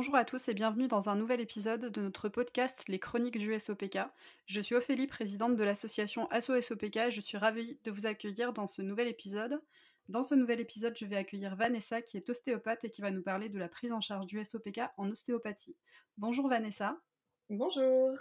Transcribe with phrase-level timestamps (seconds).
[0.00, 3.60] Bonjour à tous et bienvenue dans un nouvel épisode de notre podcast Les Chroniques du
[3.60, 3.98] SOPK.
[4.46, 8.54] Je suis Ophélie, présidente de l'association ASSO SOPK et je suis ravie de vous accueillir
[8.54, 9.60] dans ce nouvel épisode.
[10.08, 13.20] Dans ce nouvel épisode, je vais accueillir Vanessa qui est ostéopathe et qui va nous
[13.20, 15.76] parler de la prise en charge du SOPK en ostéopathie.
[16.16, 16.96] Bonjour Vanessa.
[17.50, 18.16] Bonjour.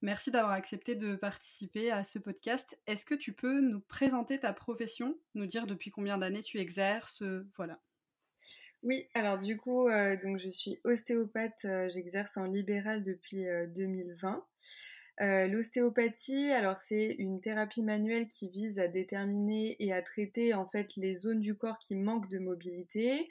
[0.00, 2.80] Merci d'avoir accepté de participer à ce podcast.
[2.86, 7.22] Est-ce que tu peux nous présenter ta profession, nous dire depuis combien d'années tu exerces,
[7.56, 7.78] voilà.
[8.82, 13.44] Oui, alors du coup, euh, donc je suis ostéopathe, euh, j'exerce en libéral depuis
[13.74, 14.42] 2020.
[15.20, 20.66] Euh, l'ostéopathie, alors c'est une thérapie manuelle qui vise à déterminer et à traiter en
[20.66, 23.28] fait les zones du corps qui manquent de mobilité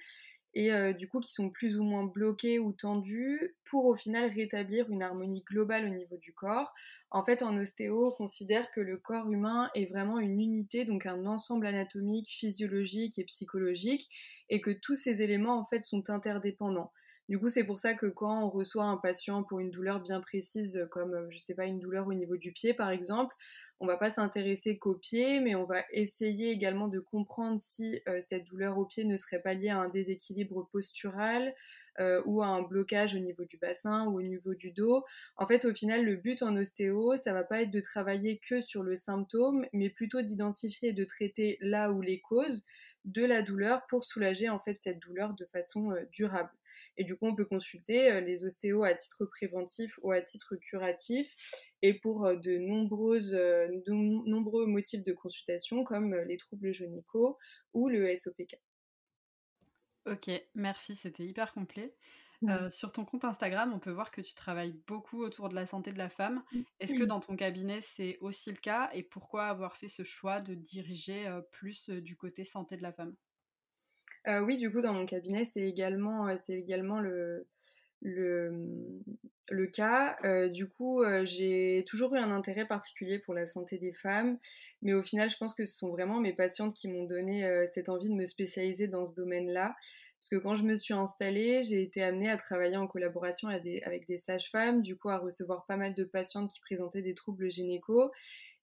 [0.55, 4.89] et du coup qui sont plus ou moins bloquées ou tendues pour au final rétablir
[4.89, 6.73] une harmonie globale au niveau du corps.
[7.11, 11.05] En fait, en ostéo, on considère que le corps humain est vraiment une unité, donc
[11.05, 14.09] un ensemble anatomique, physiologique et psychologique
[14.49, 16.91] et que tous ces éléments en fait sont interdépendants.
[17.29, 20.19] Du coup, c'est pour ça que quand on reçoit un patient pour une douleur bien
[20.19, 23.35] précise, comme euh, je sais pas une douleur au niveau du pied par exemple,
[23.79, 28.19] on va pas s'intéresser qu'au pied, mais on va essayer également de comprendre si euh,
[28.19, 31.53] cette douleur au pied ne serait pas liée à un déséquilibre postural
[31.99, 35.05] euh, ou à un blocage au niveau du bassin ou au niveau du dos.
[35.37, 38.59] En fait, au final, le but en ostéo, ça va pas être de travailler que
[38.59, 42.65] sur le symptôme, mais plutôt d'identifier et de traiter là où les causes
[43.05, 46.51] de la douleur pour soulager en fait cette douleur de façon euh, durable.
[46.97, 50.55] Et du coup, on peut consulter euh, les ostéos à titre préventif ou à titre
[50.55, 51.33] curatif
[51.81, 53.33] et pour euh, de, nombreuses,
[53.85, 57.37] nombreux motifs de consultation comme les troubles génicaux
[57.73, 58.59] ou le SOPK.
[60.05, 61.93] Ok, merci, c'était hyper complet.
[62.69, 65.91] Sur ton compte Instagram, on peut voir que tu travailles beaucoup autour de la santé
[65.91, 66.43] de la femme.
[66.79, 68.89] Est-ce que dans ton cabinet, c'est aussi le cas?
[68.93, 73.15] Et pourquoi avoir fait ce choix de diriger plus du côté santé de la femme?
[74.27, 77.47] Oui, du coup, dans mon cabinet, c'est également, c'est également le,
[78.01, 79.01] le,
[79.49, 80.17] le cas.
[80.49, 84.37] du coup, j'ai toujours eu un intérêt particulier pour la santé des femmes,
[84.81, 87.89] mais au final, je pense que ce sont vraiment mes patientes qui m'ont donné cette
[87.89, 89.75] envie de me spécialiser dans ce domaine-là.
[90.19, 94.05] Parce que quand je me suis installée, j'ai été amenée à travailler en collaboration avec
[94.07, 98.11] des sages-femmes, du coup à recevoir pas mal de patientes qui présentaient des troubles gynéco.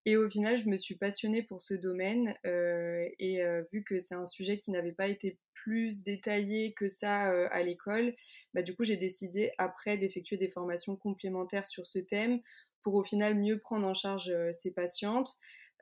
[0.07, 3.99] Et au final, je me suis passionnée pour ce domaine euh, et euh, vu que
[3.99, 8.15] c'est un sujet qui n'avait pas été plus détaillé que ça euh, à l'école,
[8.55, 12.41] bah, du coup j'ai décidé après d'effectuer des formations complémentaires sur ce thème
[12.83, 15.33] pour au final mieux prendre en charge ces patientes.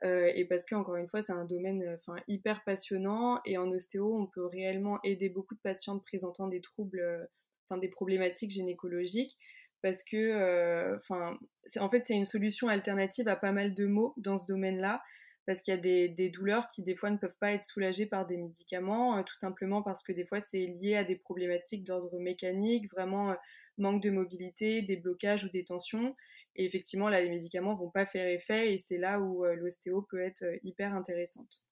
[0.03, 3.39] Euh, et parce que encore une fois c'est un domaine euh, hyper passionnant.
[3.45, 7.25] Et en ostéo on peut réellement aider beaucoup de patientes présentant des troubles euh,
[7.69, 9.37] enfin des problématiques gynécologiques.
[9.81, 11.37] Parce que enfin
[11.79, 15.01] en fait c'est une solution alternative à pas mal de maux dans ce domaine-là.
[15.45, 18.25] Parce qu'il y a des, douleurs qui des fois ne peuvent pas être soulagées par
[18.25, 22.89] des médicaments, tout simplement parce que des fois c'est lié à des problématiques d'ordre mécanique,
[22.91, 23.35] vraiment
[23.77, 26.15] manque de mobilité, des blocages ou des tensions.
[26.55, 30.01] Et effectivement, là, les médicaments vont pas faire effet et c'est là où euh, l'ostéo
[30.03, 31.65] peut être euh, hyper intéressante.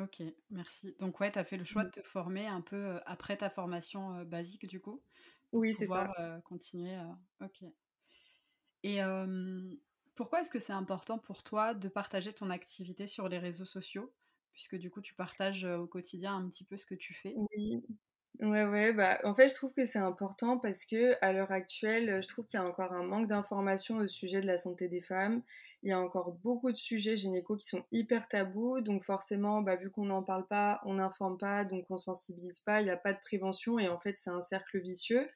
[0.00, 0.96] Ok, merci.
[1.00, 3.50] Donc ouais, tu as fait le choix de te former un peu euh, après ta
[3.50, 5.02] formation basique du coup.
[5.52, 6.12] Oui, c'est ça.
[6.44, 6.96] continuer.
[7.40, 7.64] Ok.
[8.84, 9.00] Et
[10.14, 14.14] pourquoi est-ce que c'est important pour toi de partager ton activité sur les réseaux sociaux?
[14.52, 17.34] Puisque du coup, tu partages au quotidien un petit peu ce que tu fais.
[17.36, 17.82] Oui,
[18.40, 22.22] Ouais, ouais, bah, en fait, je trouve que c'est important parce que à l'heure actuelle,
[22.22, 25.00] je trouve qu'il y a encore un manque d'informations au sujet de la santé des
[25.00, 25.42] femmes.
[25.84, 29.76] Il y a encore beaucoup de sujets gynéco qui sont hyper tabous, donc forcément, bah,
[29.76, 32.96] vu qu'on n'en parle pas, on n'informe pas, donc on sensibilise pas, il n'y a
[32.96, 35.28] pas de prévention et en fait, c'est un cercle vicieux.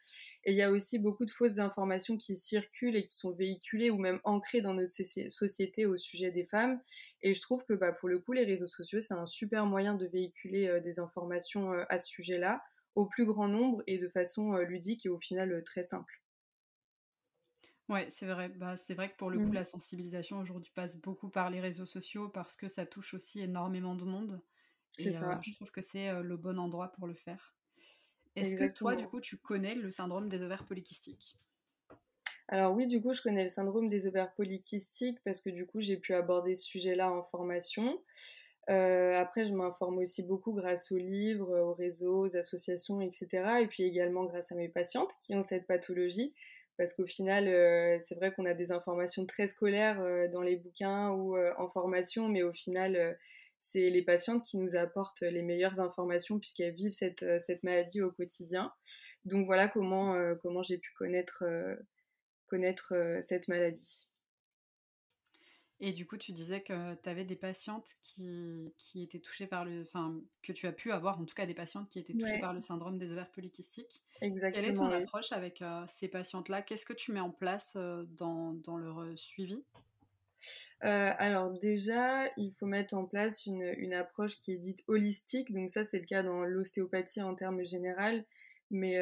[0.44, 3.90] Et il y a aussi beaucoup de fausses informations qui circulent et qui sont véhiculées
[3.90, 4.92] ou même ancrées dans notre
[5.28, 6.80] société au sujet des femmes.
[7.20, 9.94] Et je trouve que bah, pour le coup, les réseaux sociaux, c'est un super moyen
[9.94, 12.62] de véhiculer euh, des informations euh, à ce sujet-là
[12.96, 16.21] au plus grand nombre et de façon ludique et au final très simple.
[17.92, 18.48] Ouais, c'est vrai.
[18.48, 19.54] Bah, c'est vrai que pour le coup, mmh.
[19.54, 23.94] la sensibilisation aujourd'hui passe beaucoup par les réseaux sociaux parce que ça touche aussi énormément
[23.94, 24.40] de monde.
[24.98, 25.40] Et ça.
[25.42, 27.54] je trouve que c'est le bon endroit pour le faire.
[28.36, 31.36] Est-ce que toi, du coup, tu connais le syndrome des ovaires polykystiques?
[32.48, 35.80] Alors oui, du coup, je connais le syndrome des ovaires polykystiques parce que du coup,
[35.80, 38.00] j'ai pu aborder ce sujet-là en formation.
[38.70, 43.60] Euh, après, je m'informe aussi beaucoup grâce aux livres, aux réseaux, aux associations, etc.
[43.62, 46.34] Et puis également grâce à mes patientes qui ont cette pathologie.
[46.82, 50.56] Parce qu'au final, euh, c'est vrai qu'on a des informations très scolaires euh, dans les
[50.56, 53.16] bouquins ou en formation, mais au final,
[53.60, 57.22] c'est les patientes qui nous apportent les meilleures informations puisqu'elles vivent cette,
[57.62, 58.72] maladie au quotidien.
[59.24, 60.16] Donc voilà comment,
[60.62, 61.44] j'ai pu connaître
[63.22, 64.08] cette maladie.
[65.84, 69.64] Et du coup, tu disais que tu avais des patientes qui, qui, étaient touchées par
[69.64, 69.82] le.
[69.82, 72.54] Enfin, que tu as pu avoir, en tout cas, des patientes qui étaient touchées par
[72.54, 74.00] le syndrome des ovaires polykystiques.
[74.20, 74.62] Exactement.
[74.62, 76.62] Quelle est ton approche avec euh, ces patientes-là?
[76.62, 79.64] Qu'est-ce que tu mets en place euh, dans, dans, leur euh, suivi?
[80.80, 85.52] Alors déjà, il faut mettre en place une, une, approche qui est dite holistique.
[85.52, 88.24] Donc ça, c'est le cas dans l'ostéopathie en termes général.
[88.74, 88.98] Mais,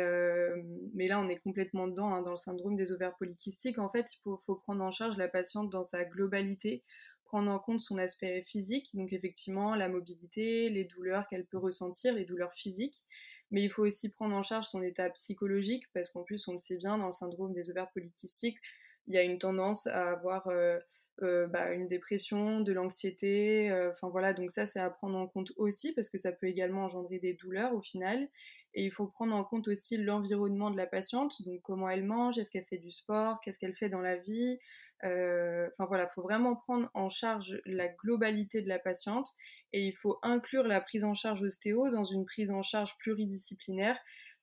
[0.95, 3.79] mais là, on est complètement dedans, hein, dans le syndrome des ovaires polykystiques.
[3.79, 6.83] En fait, il faut, faut, prendre en charge la patiente dans sa globalité,
[7.25, 12.13] prendre en compte son aspect physique, donc effectivement la mobilité, les douleurs qu'elle peut ressentir,
[12.13, 13.05] les douleurs physiques.
[13.53, 16.59] Mais il faut aussi prendre en charge son état psychologique, parce qu'en plus, on le
[16.59, 18.59] sait bien, dans le syndrome des ovaires polykystiques,
[19.07, 20.79] il y a une tendance à avoir euh,
[21.23, 23.73] euh, bah, une dépression, de l'anxiété.
[23.93, 26.85] Enfin voilà, donc ça, c'est à prendre en compte aussi, parce que ça peut également
[26.85, 28.29] engendrer des douleurs au final.
[28.75, 32.39] Et il faut prendre en compte aussi l'environnement de la patiente, donc comment elle mange,
[32.39, 34.59] est-ce qu'elle fait du sport, qu'est-ce qu'elle fait dans la vie.
[35.03, 39.29] Euh, enfin voilà, il faut vraiment prendre en charge la globalité de la patiente
[39.73, 43.99] et il faut inclure la prise en charge ostéo dans une prise en charge pluridisciplinaire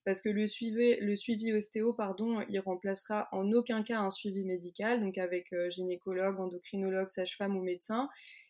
[0.08, 4.46] parce que le suivi, le suivi ostéo, pardon, il remplacera en aucun cas un suivi
[4.46, 8.08] médical, donc avec euh, gynécologue, endocrinologue, sage-femme ou médecin.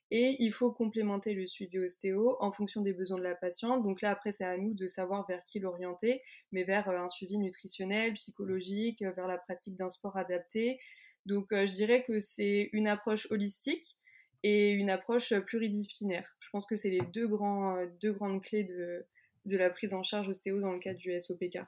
[0.09, 3.83] Et il faut complémenter le suivi ostéo en fonction des besoins de la patiente.
[3.83, 6.21] Donc là, après, c'est à nous de savoir vers qui l'orienter,
[6.51, 10.79] mais vers euh, un suivi nutritionnel, psychologique, euh, vers la pratique d'un sport adapté.
[11.25, 13.97] Donc euh, je dirais que c'est une approche holistique
[14.43, 16.37] et une approche pluridisciplinaire.
[16.39, 19.05] Je pense que c'est les deux, grands, deux grandes clés de,
[19.43, 21.59] de la prise en charge ostéo dans le cadre du SOPK.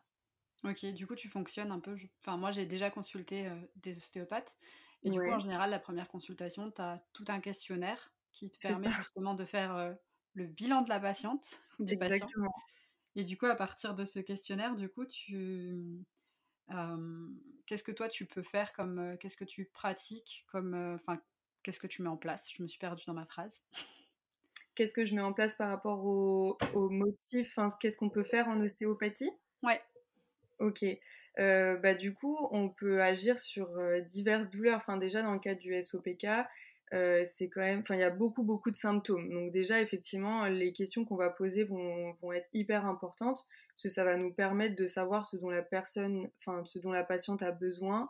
[0.63, 1.97] Ok, du coup tu fonctionnes un peu.
[2.21, 4.55] Enfin, moi j'ai déjà consulté des ostéopathes.
[5.03, 8.59] Et du coup, en général, la première consultation, tu as tout un questionnaire qui te
[8.59, 9.95] permet justement de faire
[10.33, 12.27] le bilan de la patiente ou du patient.
[13.15, 16.05] Et du coup, à partir de ce questionnaire, du coup, tu
[17.65, 21.19] qu'est-ce que toi tu peux faire comme qu'est-ce que tu pratiques comme enfin
[21.63, 22.47] qu'est-ce que tu mets en place?
[22.55, 23.63] Je me suis perdue dans ma phrase.
[24.75, 27.57] Qu'est-ce que je mets en place par rapport au, au motif?
[27.79, 29.31] Qu'est-ce qu'on peut faire en ostéopathie?
[29.63, 29.81] Ouais.
[30.59, 30.85] Ok.
[31.37, 33.69] bah, du coup, on peut agir sur
[34.03, 34.77] diverses douleurs.
[34.77, 36.27] Enfin, déjà, dans le cadre du SOPK,
[36.93, 39.29] euh, c'est quand même, enfin, il y a beaucoup, beaucoup de symptômes.
[39.29, 43.45] Donc déjà, effectivement, les questions qu'on va poser vont, vont, être hyper importantes
[43.75, 46.91] parce que ça va nous permettre de savoir ce dont la personne, enfin, ce dont
[46.91, 48.09] la patiente a besoin,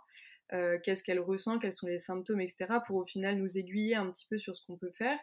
[0.54, 2.68] euh, qu'est-ce qu'elle ressent, quels sont les symptômes, etc.
[2.88, 5.20] pour au final nous aiguiller un petit peu sur ce qu'on peut faire.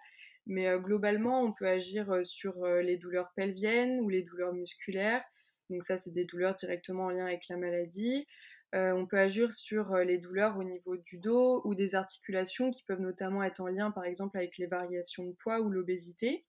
[0.47, 5.25] Mais euh, globalement, on peut agir sur les douleurs pelviennes ou les douleurs musculaires.
[5.71, 8.27] Donc ça, c'est des douleurs directement en lien avec la maladie.
[8.75, 12.71] Euh, on peut agir sur euh, les douleurs au niveau du dos ou des articulations
[12.71, 16.45] qui peuvent notamment être en lien par exemple avec les variations de poids ou l'obésité.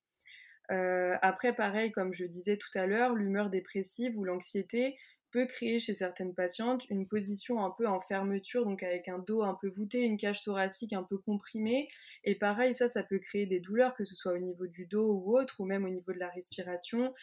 [0.71, 4.97] Euh, après, pareil, comme je disais tout à l'heure, l'humeur dépressive ou l'anxiété
[5.31, 9.43] peut créer chez certaines patientes une position un peu en fermeture, donc avec un dos
[9.43, 11.87] un peu voûté, une cage thoracique un peu comprimée.
[12.23, 15.11] Et pareil, ça, ça peut créer des douleurs, que ce soit au niveau du dos
[15.11, 17.13] ou autre, ou même au niveau de la respiration.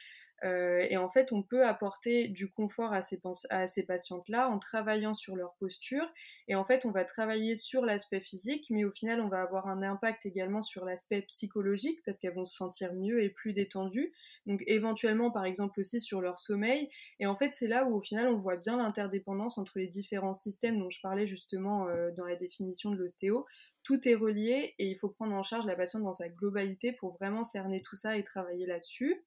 [0.43, 5.37] Euh, et en fait, on peut apporter du confort à ces, patientes-là en travaillant sur
[5.37, 6.05] leur posture.
[6.49, 9.69] Et en fait, on va travailler sur l'aspect physique, mais au final, on va avoir
[9.69, 14.13] un impact également sur l'aspect psychologique parce qu'elles vont se sentir mieux et plus détendues.
[14.47, 16.91] Donc, éventuellement, par exemple, aussi sur leur sommeil.
[17.21, 20.35] Et en fait, c'est là où au final, on voit bien l'interdépendance entre les différents
[20.35, 23.47] systèmes dont je parlais justement euh, dans la définition de l'ostéo.
[23.83, 27.15] Tout est relié et il faut prendre en charge la patiente dans sa globalité pour
[27.15, 29.23] vraiment cerner tout ça et travailler là-dessus.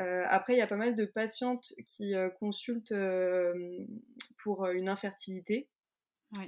[0.00, 3.84] Euh, après, il y a pas mal de patientes qui euh, consultent euh,
[4.38, 5.68] pour une infertilité,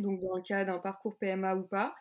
[0.01, 1.95] donc dans le cas d'un parcours PMA ou pas.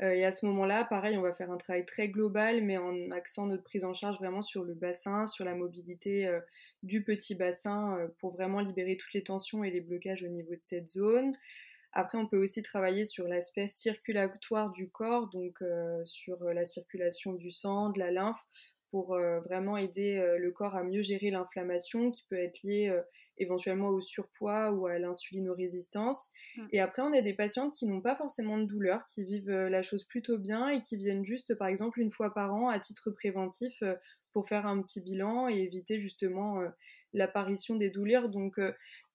[0.00, 3.46] et à ce moment-là, pareil, on va faire un travail très global, mais en accent
[3.46, 6.30] notre prise en charge vraiment sur le bassin, sur la mobilité
[6.82, 10.62] du petit bassin, pour vraiment libérer toutes les tensions et les blocages au niveau de
[10.62, 11.32] cette zone.
[11.92, 15.58] Après, on peut aussi travailler sur l'aspect circulatoire du corps, donc
[16.04, 18.46] sur la circulation du sang, de la lymphe,
[18.90, 22.88] pour euh, vraiment aider euh, le corps à mieux gérer l'inflammation qui peut être liée
[22.88, 23.02] euh,
[23.38, 26.30] éventuellement au surpoids ou à l'insulinorésistance.
[26.56, 26.66] Mmh.
[26.72, 29.82] Et après, on a des patientes qui n'ont pas forcément de douleur, qui vivent la
[29.82, 33.10] chose plutôt bien et qui viennent juste, par exemple, une fois par an à titre
[33.10, 33.82] préventif
[34.32, 36.62] pour faire un petit bilan et éviter justement
[37.12, 38.30] l'apparition des douleurs.
[38.30, 38.58] Donc,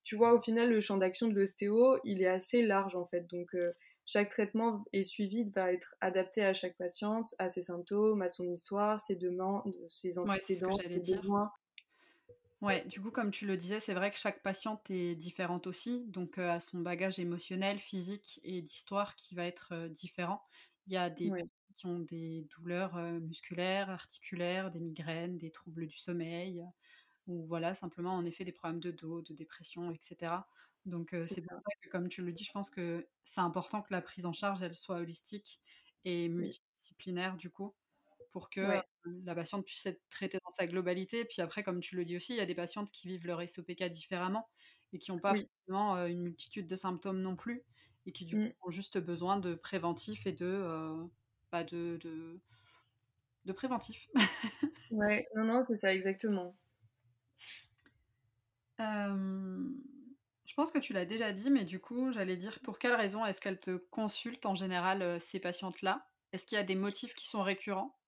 [0.04, 3.26] tu vois, au final, le champ d'action de l'ostéo, il est assez large en fait.
[3.28, 3.56] Donc,
[4.04, 8.50] chaque traitement est suivi va être adapté à chaque patiente, à ses symptômes, à son
[8.52, 11.50] histoire, ses demandes, ses antécédents, ses besoins.
[12.60, 16.04] Ouais, du coup, comme tu le disais, c'est vrai que chaque patiente est différente aussi,
[16.06, 20.42] donc à son bagage émotionnel, physique et d'histoire qui va être différent.
[20.86, 21.30] Il y a des
[21.76, 26.64] qui ont des douleurs musculaires, articulaires, des migraines, des troubles du sommeil,
[27.26, 30.34] ou voilà, simplement en effet des problèmes de dos, de dépression, etc.
[30.84, 33.92] Donc c'est pour ça que, comme tu le dis, je pense que c'est important que
[33.92, 35.60] la prise en charge, elle soit holistique
[36.04, 37.74] et pluridisciplinaire du coup
[38.32, 41.24] pour que la patiente puisse être traitée dans sa globalité.
[41.24, 43.46] Puis après, comme tu le dis aussi, il y a des patientes qui vivent leur
[43.48, 44.48] SOPK différemment
[44.92, 47.62] et qui n'ont pas forcément une multitude de symptômes non plus
[48.06, 48.54] et qui du coup mmh.
[48.62, 51.06] ont juste besoin de préventif et de,
[51.52, 52.40] bah de, de,
[53.44, 54.08] de préventif.
[54.90, 56.56] ouais, non, non, c'est ça, exactement.
[60.52, 63.24] je pense que tu l'as déjà dit, mais du coup, j'allais dire pour quelle raison
[63.24, 66.10] est-ce qu'elle te consulte en général ces patientes-là?
[66.34, 67.98] Est-ce qu'il y a des motifs qui sont récurrents?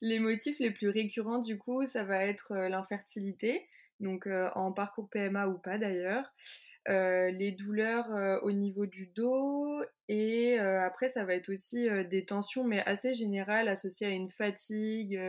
[0.00, 3.68] Les motifs les plus récurrents, du coup, ça va être l'infertilité,
[4.00, 6.32] donc en parcours PMA ou pas d'ailleurs.
[6.88, 12.82] les douleurs au niveau du dos et après ça va être aussi des tensions mais
[12.86, 15.20] assez générales associées à une fatigue,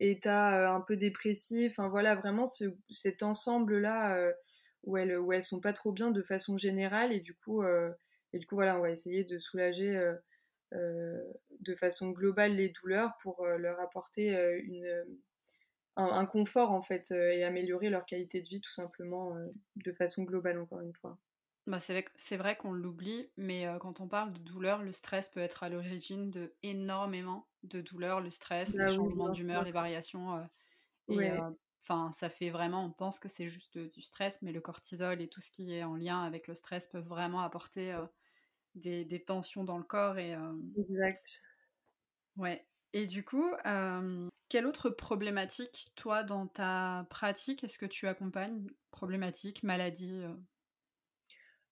[0.00, 2.44] état un peu dépressif, enfin voilà vraiment
[2.90, 4.18] cet ensemble là
[4.84, 7.62] où elles où elles sont pas trop bien de façon générale et du coup
[8.32, 9.98] et du coup voilà on va essayer de soulager
[10.72, 14.30] de façon globale les douleurs pour leur apporter
[14.64, 15.04] une
[15.98, 19.92] un, confort en fait euh, et améliorer leur qualité de vie tout simplement euh, de
[19.92, 21.18] façon globale encore une fois.
[21.66, 25.28] Bah c'est vrai, vrai qu'on l'oublie, mais euh, quand on parle de douleur, le stress
[25.28, 29.72] peut être à l'origine de énormément de douleurs, le stress, bah les changements d'humeur, les
[29.72, 30.48] variations.
[31.08, 31.30] et
[31.82, 35.28] enfin, ça fait vraiment, on pense que c'est juste du stress, mais le cortisol et
[35.28, 37.96] tout ce qui est en lien avec le stress peuvent vraiment apporter
[38.74, 40.36] des, des, tensions dans le corps et.
[40.76, 41.42] exact.
[42.36, 42.64] Ouais.
[42.92, 43.52] Et du coup,
[44.48, 48.66] quelle autre problématique, toi, dans ta pratique, est-ce que tu accompagnes?
[48.90, 50.22] Problématique, maladie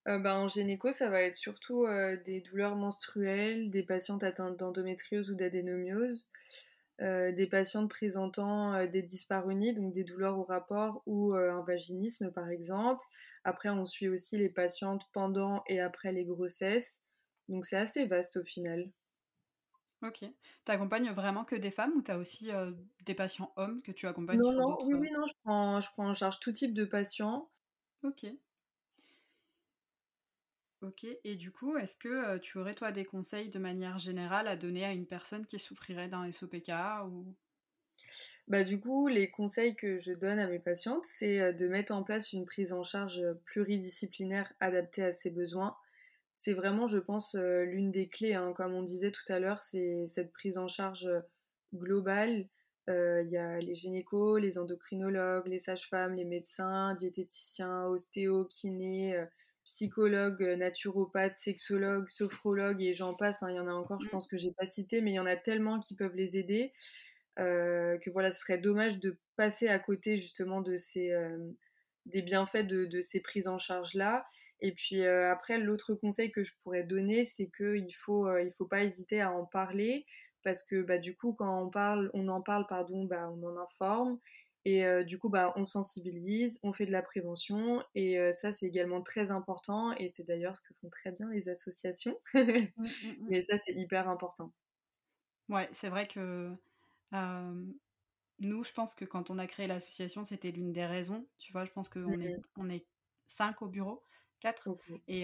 [0.04, 1.86] bah, En gynéco, ça va être surtout
[2.24, 6.30] des douleurs menstruelles, des patientes atteintes d'endométriose ou d'adénomiose,
[7.00, 13.04] des patientes présentant des dyspareunies, donc des douleurs au rapport ou un vaginisme par exemple.
[13.44, 17.02] Après, on suit aussi les patientes pendant et après les grossesses.
[17.48, 18.90] Donc c'est assez vaste au final.
[20.02, 20.18] Ok.
[20.20, 22.50] Tu accompagnes vraiment que des femmes ou tu as aussi
[23.04, 26.08] des patients hommes que tu accompagnes Non, non, oui, oui, non, je prends, je prends
[26.08, 27.50] en charge tout type de patients.
[28.02, 28.24] Ok.
[30.82, 34.56] Ok, et du coup, est-ce que tu aurais toi des conseils de manière générale à
[34.56, 36.70] donner à une personne qui souffrirait d'un SOPK
[37.08, 37.34] ou...
[38.46, 42.04] Bah, du coup, les conseils que je donne à mes patientes, c'est de mettre en
[42.04, 45.76] place une prise en charge pluridisciplinaire adaptée à ses besoins
[46.36, 48.34] c'est vraiment, je pense, l'une des clés.
[48.34, 48.52] Hein.
[48.54, 51.08] Comme on disait tout à l'heure, c'est cette prise en charge
[51.74, 52.46] globale.
[52.88, 59.24] Il y a les gynécos, les endocrinologues, les sages-femmes, les médecins, diététiciens, ostéo, kinés,
[59.66, 63.42] psychologues, naturopathes, sexologues, sophrologues et j'en passe.
[63.42, 63.50] Hein.
[63.50, 64.10] Il y en a encore, je mmh.
[64.10, 66.72] pense que j'ai pas cité, mais il y en a tellement qui peuvent les aider
[67.36, 71.12] que voilà, ce serait dommage de passer à côté justement de ces
[72.06, 74.26] des bienfaits de, de ces prises en charge là.
[74.60, 78.52] Et puis euh, après, l'autre conseil que je pourrais donner, c'est qu'il faut, euh, il
[78.52, 80.06] faut pas hésiter à en parler
[80.42, 83.56] parce que bah, du coup, quand on parle, on en parle, pardon, bah, on en
[83.58, 84.18] informe.
[84.68, 87.84] Et euh, du coup, bah, on sensibilise, on fait de la prévention.
[87.94, 89.92] Et ça, c'est également très important.
[89.92, 92.18] Et c'est d'ailleurs ce que font très bien les associations.
[92.34, 93.26] Mmh, mmh, mmh.
[93.30, 94.52] Mais ça, c'est hyper important.
[95.48, 96.52] Ouais, c'est vrai que
[98.38, 101.26] nous, je pense que quand on a créé l'association, c'était l'une des raisons.
[101.38, 102.84] Tu vois, je pense qu'on est, on est
[103.26, 104.02] cinq au bureau.
[104.40, 104.68] 4.
[105.08, 105.22] Et,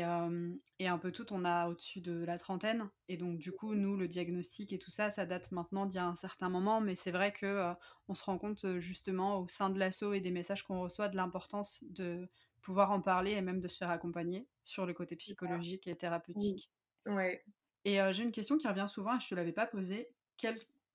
[0.79, 2.91] et, un peu tout, on a au-dessus de la trentaine.
[3.09, 6.01] Et donc, du coup, nous, le diagnostic et tout ça, ça date maintenant d'il y
[6.01, 6.81] a un certain moment.
[6.81, 7.73] Mais c'est vrai que
[8.09, 11.17] on se rend compte justement au sein de l'assaut et des messages qu'on reçoit de
[11.17, 12.29] l'importance de
[12.61, 16.71] pouvoir en parler et même de se faire accompagner sur le côté psychologique et thérapeutique.
[17.07, 17.45] Ouais.
[17.85, 20.09] Et j'ai une question qui revient souvent et je ne te l'avais pas posée.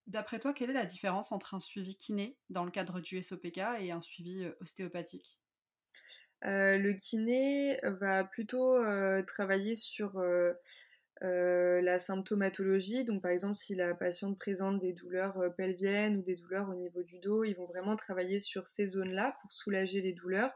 [0.08, 3.58] D'après toi, quelle est la différence entre un suivi kiné dans le cadre du SOPK
[3.80, 5.38] et un suivi ostéopathique?
[6.44, 8.78] Le kiné va plutôt
[9.26, 10.22] travailler sur
[11.22, 13.06] la symptomatologie.
[13.06, 17.04] Donc, par exemple, si la patiente présente des douleurs pelviennes ou des douleurs au niveau
[17.04, 20.52] du dos, ils vont vraiment travailler sur ces zones-là pour soulager les douleurs,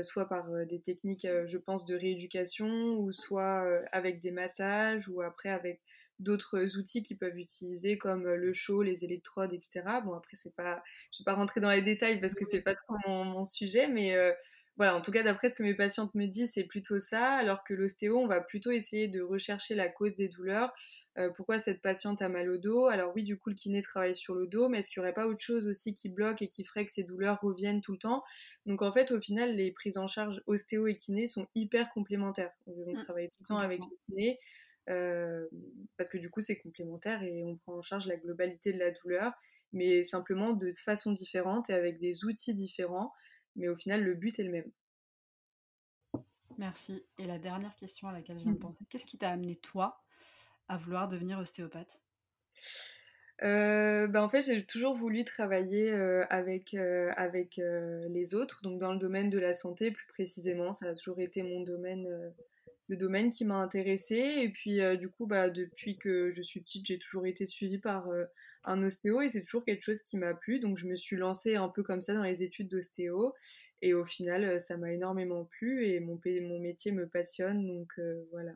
[0.00, 5.50] soit par des techniques, je pense, de rééducation, ou soit avec des massages, ou après
[5.50, 5.80] avec
[6.18, 10.00] d'autres outils qu'ils peuvent utiliser comme le chaud, les électrodes, etc.
[10.04, 12.74] Bon, après, c'est pas, je vais pas rentrer dans les détails parce que c'est pas
[12.74, 14.16] trop mon, mon sujet, mais
[14.78, 17.64] voilà, en tout cas, d'après ce que mes patientes me disent, c'est plutôt ça, alors
[17.64, 20.72] que l'ostéo, on va plutôt essayer de rechercher la cause des douleurs.
[21.18, 24.14] Euh, pourquoi cette patiente a mal au dos Alors oui, du coup, le kiné travaille
[24.14, 26.48] sur le dos, mais est-ce qu'il n'y aurait pas autre chose aussi qui bloque et
[26.48, 28.22] qui ferait que ces douleurs reviennent tout le temps?
[28.66, 32.52] Donc en fait, au final, les prises en charge ostéo et kiné sont hyper complémentaires.
[32.68, 34.38] On mmh, travailler tout le temps avec le kiné.
[34.88, 35.46] Euh,
[35.98, 38.90] parce que du coup c'est complémentaire et on prend en charge la globalité de la
[38.90, 39.34] douleur,
[39.72, 43.12] mais simplement de façon différente et avec des outils différents
[43.58, 44.70] mais au final, le but est le même.
[46.56, 47.04] Merci.
[47.18, 48.60] Et la dernière question à laquelle je viens de mmh.
[48.60, 50.02] penser, qu'est-ce qui t'a amené, toi,
[50.68, 52.00] à vouloir devenir ostéopathe?
[53.40, 55.92] Bah, en fait, j'ai toujours voulu travailler
[56.30, 60.72] avec, avec les autres, donc dans le domaine de la santé plus précisément.
[60.72, 62.34] Ça a toujours été mon domaine,
[62.88, 64.34] le domaine qui m'a intéressée.
[64.38, 68.08] Et puis, du coup, bah, depuis que je suis petite, j'ai toujours été suivie par
[68.64, 70.58] un ostéo et c'est toujours quelque chose qui m'a plu.
[70.60, 73.34] Donc, je me suis lancée un peu comme ça dans les études d'ostéo.
[73.82, 77.66] Et au final, ça m'a énormément plu et mon, mon métier me passionne.
[77.66, 78.00] Donc,
[78.32, 78.52] voilà.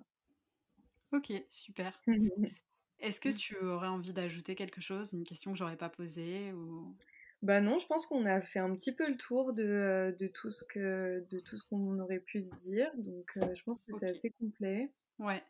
[1.13, 2.01] Ok, super.
[3.03, 6.97] Est-ce que tu aurais envie d'ajouter quelque chose, une question que j'aurais pas posée ou...
[7.43, 10.51] Bah non, je pense qu'on a fait un petit peu le tour de, de tout
[10.51, 14.11] ce que de tout ce qu'on aurait pu se dire, donc je pense que c'est
[14.11, 14.93] assez complet.
[15.19, 15.43] Ouais.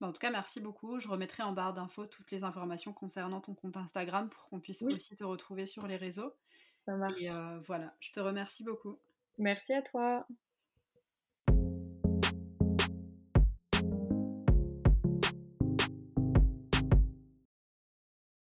[0.00, 0.98] Bah, en tout cas, merci beaucoup.
[0.98, 4.82] Je remettrai en barre d'infos toutes les informations concernant ton compte Instagram pour qu'on puisse
[4.82, 6.32] aussi te retrouver sur les réseaux.
[6.86, 7.22] Ça marche.
[7.22, 7.30] Et
[7.66, 8.98] voilà, je te remercie beaucoup.
[9.38, 10.26] Merci à toi.